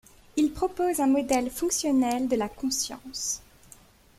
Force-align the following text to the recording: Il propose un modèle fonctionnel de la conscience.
Il 0.35 0.49
propose 0.51 0.99
un 0.99 1.05
modèle 1.05 1.51
fonctionnel 1.51 2.27
de 2.27 2.35
la 2.35 2.49
conscience. 2.49 3.39